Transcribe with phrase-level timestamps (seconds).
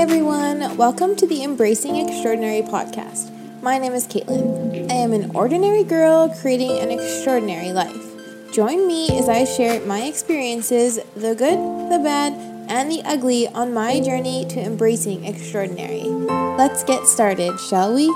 [0.00, 3.30] everyone, welcome to the Embracing Extraordinary podcast.
[3.60, 4.90] My name is Caitlin.
[4.90, 8.02] I am an ordinary girl creating an extraordinary life.
[8.50, 11.58] Join me as I share my experiences, the good,
[11.92, 12.32] the bad,
[12.70, 16.04] and the ugly, on my journey to embracing extraordinary.
[16.56, 18.08] Let's get started, shall we?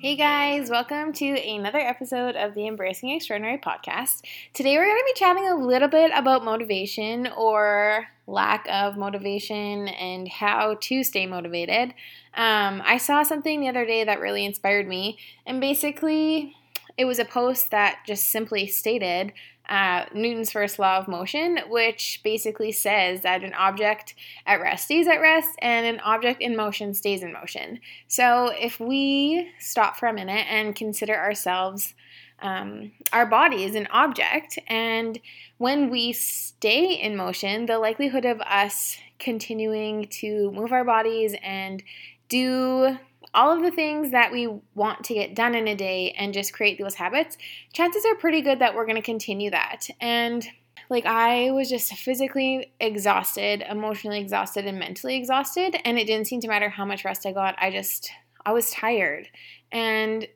[0.00, 4.22] Hey guys, welcome to another episode of the Embracing Extraordinary podcast.
[4.54, 9.88] Today we're going to be chatting a little bit about motivation or lack of motivation
[9.88, 11.94] and how to stay motivated.
[12.34, 16.54] Um, I saw something the other day that really inspired me, and basically,
[16.98, 19.32] it was a post that just simply stated
[19.68, 24.14] uh, Newton's first law of motion, which basically says that an object
[24.46, 27.78] at rest stays at rest and an object in motion stays in motion.
[28.08, 31.94] So if we stop for a minute and consider ourselves,
[32.40, 35.18] um, our body is an object, and
[35.58, 41.82] when we stay in motion, the likelihood of us continuing to move our bodies and
[42.28, 42.96] do
[43.38, 46.52] all of the things that we want to get done in a day and just
[46.52, 47.38] create those habits,
[47.72, 49.86] chances are pretty good that we're going to continue that.
[50.00, 50.44] And
[50.90, 55.76] like I was just physically exhausted, emotionally exhausted, and mentally exhausted.
[55.84, 57.54] And it didn't seem to matter how much rest I got.
[57.58, 58.10] I just,
[58.44, 59.28] I was tired.
[59.70, 60.26] And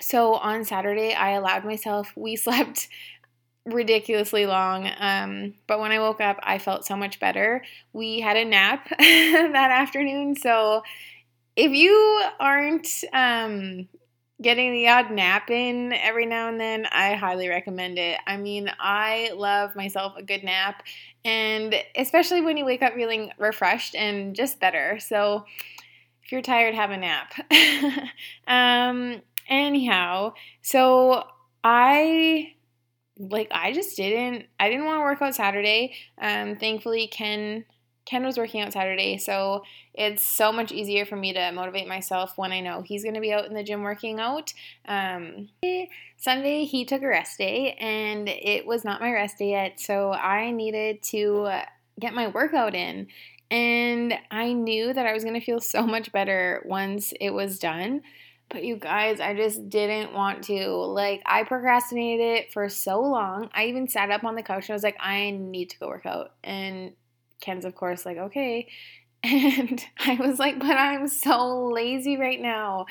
[0.00, 2.88] so on Saturday, I allowed myself, we slept
[3.66, 4.90] ridiculously long.
[4.98, 7.62] Um, but when I woke up, I felt so much better.
[7.92, 10.36] We had a nap that afternoon.
[10.36, 10.82] So
[11.56, 13.88] if you aren't um,
[14.42, 18.18] getting the odd nap in every now and then, I highly recommend it.
[18.26, 20.82] I mean, I love myself a good nap,
[21.24, 24.98] and especially when you wake up feeling refreshed and just better.
[24.98, 25.44] So,
[26.24, 27.34] if you're tired, have a nap.
[28.48, 30.32] um, anyhow,
[30.62, 31.24] so
[31.62, 32.54] I
[33.18, 35.94] like I just didn't I didn't want to work out Saturday.
[36.18, 37.64] Um, thankfully, Ken
[38.04, 39.62] Ken was working out Saturday, so
[39.94, 43.20] it's so much easier for me to motivate myself when I know he's going to
[43.20, 44.52] be out in the gym working out.
[44.86, 45.48] Um,
[46.16, 50.12] Sunday, he took a rest day, and it was not my rest day yet, so
[50.12, 51.62] I needed to
[51.98, 53.08] get my workout in.
[53.50, 57.58] And I knew that I was going to feel so much better once it was
[57.58, 58.02] done.
[58.50, 60.68] But you guys, I just didn't want to.
[60.68, 63.48] Like, I procrastinated it for so long.
[63.54, 65.88] I even sat up on the couch and I was like, I need to go
[65.88, 66.32] work out.
[66.42, 66.92] And
[67.40, 68.68] Ken's, of course, like, okay.
[69.24, 72.84] And I was like, but I'm so lazy right now.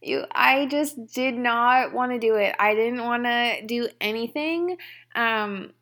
[0.00, 2.54] You, I just did not want to do it.
[2.60, 4.76] I didn't want to do anything.
[5.16, 5.72] Um,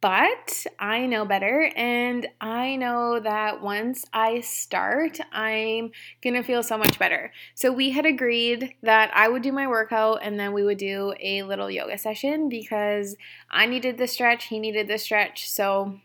[0.00, 5.90] but I know better, and I know that once I start, I'm
[6.24, 7.30] gonna feel so much better.
[7.54, 11.12] So, we had agreed that I would do my workout and then we would do
[11.20, 13.16] a little yoga session because
[13.50, 15.48] I needed the stretch, he needed the stretch.
[15.50, 16.00] So,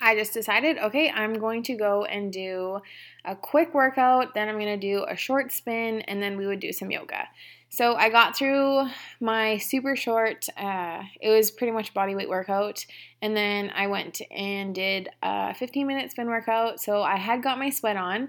[0.00, 2.80] I just decided, okay, I'm going to go and do
[3.24, 6.60] a quick workout, then I'm going to do a short spin, and then we would
[6.60, 7.28] do some yoga.
[7.68, 8.86] So I got through
[9.20, 12.86] my super short, uh, it was pretty much body weight workout,
[13.20, 16.80] and then I went and did a 15 minute spin workout.
[16.80, 18.28] So I had got my sweat on,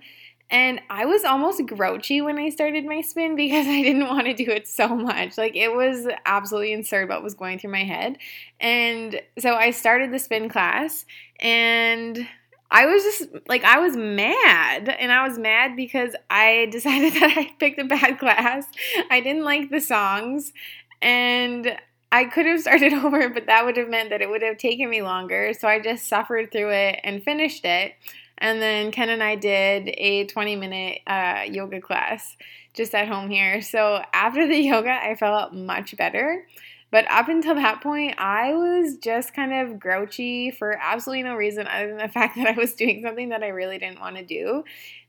[0.49, 4.33] and I was almost grouchy when I started my spin because I didn't want to
[4.33, 5.37] do it so much.
[5.37, 8.17] Like it was absolutely absurd what was going through my head.
[8.59, 11.05] And so I started the spin class
[11.39, 12.27] and
[12.69, 14.89] I was just like, I was mad.
[14.89, 18.65] And I was mad because I decided that I picked a bad class.
[19.09, 20.53] I didn't like the songs.
[21.01, 21.77] And
[22.11, 24.89] I could have started over, but that would have meant that it would have taken
[24.89, 25.53] me longer.
[25.57, 27.93] So I just suffered through it and finished it.
[28.37, 32.37] And then Ken and I did a 20 minute uh, yoga class
[32.73, 33.61] just at home here.
[33.61, 36.45] So after the yoga, I felt much better.
[36.89, 41.67] But up until that point, I was just kind of grouchy for absolutely no reason
[41.67, 44.23] other than the fact that I was doing something that I really didn't want to
[44.23, 44.63] do.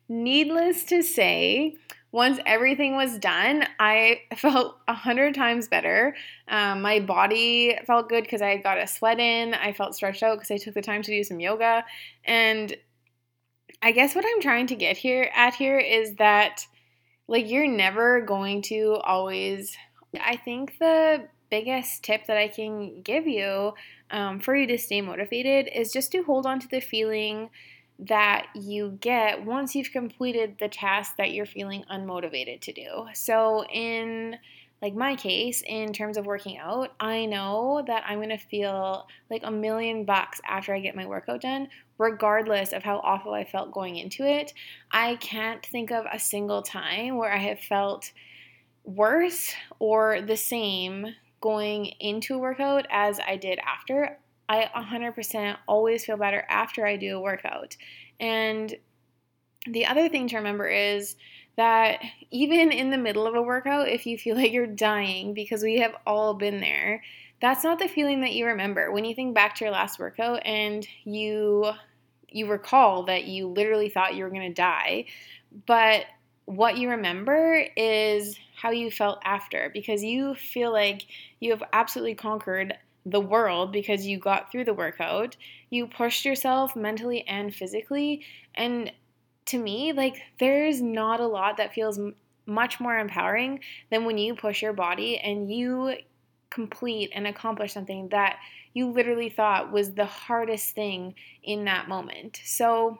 [0.08, 1.76] Needless to say,
[2.10, 6.16] once everything was done, I felt a hundred times better.
[6.48, 9.54] Um, my body felt good because I got a sweat in.
[9.54, 11.84] I felt stretched out because I took the time to do some yoga.
[12.24, 12.74] And
[13.80, 16.66] I guess what I'm trying to get here at here is that
[17.28, 19.76] like you're never going to always
[20.20, 23.74] I think the biggest tip that I can give you
[24.10, 27.50] um, for you to stay motivated is just to hold on to the feeling
[27.98, 33.06] that you get once you've completed the task that you're feeling unmotivated to do.
[33.12, 34.38] So in
[34.80, 39.42] like my case, in terms of working out, I know that I'm gonna feel like
[39.44, 43.72] a million bucks after I get my workout done, regardless of how awful I felt
[43.72, 44.54] going into it.
[44.90, 48.12] I can't think of a single time where I have felt
[48.84, 54.18] worse or the same going into a workout as I did after.
[54.48, 57.76] I 100% always feel better after I do a workout.
[58.18, 58.74] And
[59.66, 61.16] the other thing to remember is
[61.56, 62.00] that
[62.30, 65.78] even in the middle of a workout, if you feel like you're dying, because we
[65.80, 67.02] have all been there,
[67.40, 68.90] that's not the feeling that you remember.
[68.90, 71.70] When you think back to your last workout and you
[72.30, 75.06] you recall that you literally thought you were going to die,
[75.66, 76.04] but
[76.44, 81.02] what you remember is how you felt after because you feel like
[81.40, 85.36] you have absolutely conquered the world because you got through the workout.
[85.70, 88.90] You pushed yourself mentally and physically and
[89.46, 92.14] to me, like there's not a lot that feels m-
[92.44, 93.60] much more empowering
[93.90, 95.94] than when you push your body and you
[96.50, 98.38] complete and accomplish something that
[98.74, 102.40] you literally thought was the hardest thing in that moment.
[102.44, 102.98] So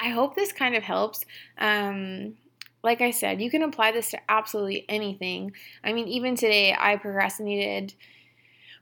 [0.00, 1.24] I hope this kind of helps.
[1.58, 2.34] Um,
[2.82, 5.52] like I said, you can apply this to absolutely anything.
[5.82, 7.94] I mean, even today, I procrastinated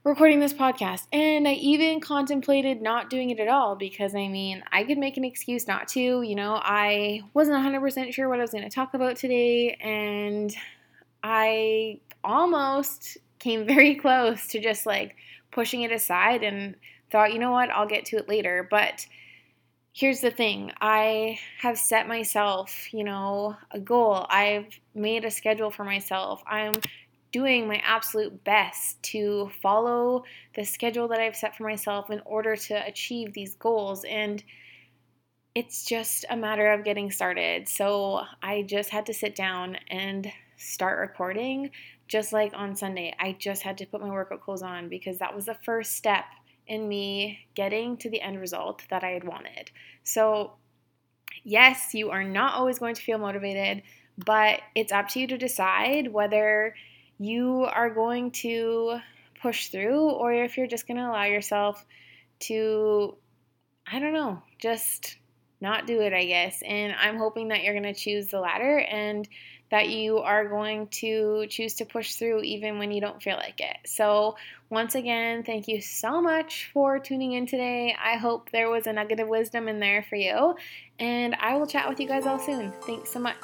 [0.07, 1.07] recording this podcast.
[1.11, 5.17] And I even contemplated not doing it at all because I mean, I could make
[5.17, 6.21] an excuse not to.
[6.21, 10.55] You know, I wasn't 100% sure what I was going to talk about today, and
[11.23, 15.15] I almost came very close to just like
[15.51, 16.75] pushing it aside and
[17.11, 18.67] thought, you know what, I'll get to it later.
[18.69, 19.05] But
[19.93, 24.27] here's the thing I have set myself, you know, a goal.
[24.29, 26.43] I've made a schedule for myself.
[26.45, 26.75] I'm
[27.31, 30.23] doing my absolute best to follow
[30.55, 34.05] the schedule that I've set for myself in order to achieve these goals.
[34.05, 34.43] And
[35.55, 37.67] it's just a matter of getting started.
[37.67, 41.71] So I just had to sit down and start recording,
[42.07, 43.15] just like on Sunday.
[43.19, 46.25] I just had to put my workout clothes on because that was the first step
[46.67, 49.71] in me getting to the end result that I had wanted.
[50.03, 50.53] So,
[51.43, 53.83] yes, you are not always going to feel motivated,
[54.25, 56.75] but it's up to you to decide whether
[57.19, 58.99] you are going to
[59.41, 61.85] push through or if you're just going to allow yourself
[62.39, 63.15] to,
[63.91, 65.17] I don't know, just
[65.61, 66.61] not do it, I guess.
[66.65, 69.27] And I'm hoping that you're going to choose the latter and
[69.69, 73.59] that you are going to choose to push through even when you don't feel like
[73.59, 73.77] it.
[73.85, 74.37] So,
[74.69, 77.95] once again, thank you so much for tuning in today.
[78.01, 80.55] I hope there was a nugget of wisdom in there for you,
[80.99, 82.71] and I will chat with you guys all soon.
[82.85, 83.35] Thanks so much.